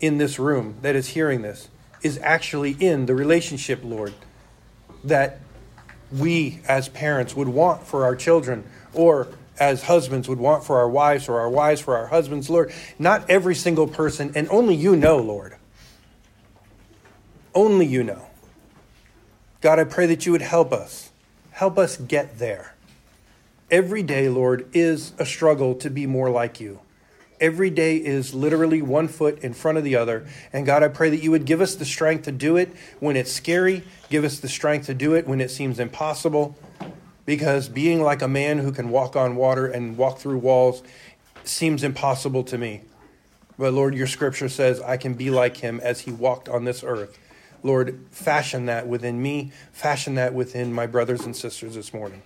[0.00, 1.68] in this room that is hearing this
[2.02, 4.12] is actually in the relationship, Lord,
[5.02, 5.40] that
[6.12, 9.28] we as parents would want for our children or
[9.58, 12.72] as husbands would want for our wives or our wives for our husbands, Lord.
[12.98, 15.56] Not every single person, and only you know, Lord.
[17.54, 18.26] Only you know.
[19.60, 21.10] God, I pray that you would help us.
[21.52, 22.74] Help us get there.
[23.70, 26.80] Every day, Lord, is a struggle to be more like you.
[27.40, 30.26] Every day is literally one foot in front of the other.
[30.52, 33.16] And God, I pray that you would give us the strength to do it when
[33.16, 36.56] it's scary, give us the strength to do it when it seems impossible.
[37.26, 40.82] Because being like a man who can walk on water and walk through walls
[41.44, 42.82] seems impossible to me.
[43.58, 46.82] But Lord, your scripture says I can be like him as he walked on this
[46.84, 47.18] earth.
[47.64, 52.22] Lord, fashion that within me, fashion that within my brothers and sisters this morning.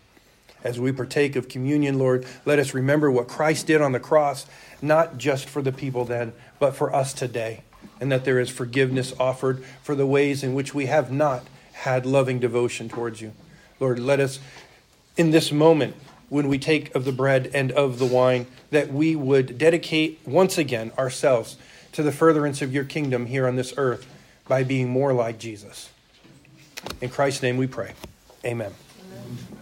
[0.65, 4.47] As we partake of communion, Lord, let us remember what Christ did on the cross,
[4.83, 7.63] not just for the people then, but for us today.
[8.01, 12.05] And that there is forgiveness offered for the ways in which we have not had
[12.05, 13.33] loving devotion towards you.
[13.79, 14.41] Lord, let us,
[15.17, 15.95] in this moment,
[16.29, 20.59] when we take of the bread and of the wine, that we would dedicate once
[20.59, 21.57] again ourselves
[21.93, 24.05] to the furtherance of your kingdom here on this earth
[24.49, 25.91] by being more like Jesus.
[27.01, 27.93] In Christ's name we pray.
[28.45, 28.73] Amen.